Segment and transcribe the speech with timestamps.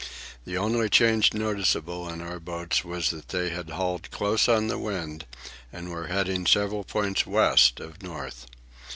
[0.45, 4.79] The only change noticeable in our boats was that they had hauled close on the
[4.79, 5.27] wind
[5.71, 8.47] and were heading several points west of north.